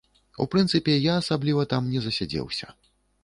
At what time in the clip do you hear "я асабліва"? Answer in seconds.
1.11-1.67